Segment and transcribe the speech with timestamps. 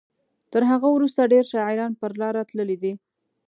[0.51, 2.93] تر هغه وروسته ډیر شاعران پر لاره تللي دي.